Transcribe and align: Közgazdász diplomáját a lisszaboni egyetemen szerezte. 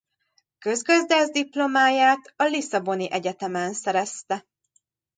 Közgazdász 0.59 1.31
diplomáját 1.31 2.33
a 2.35 2.43
lisszaboni 2.43 3.11
egyetemen 3.11 3.73
szerezte. 3.73 4.45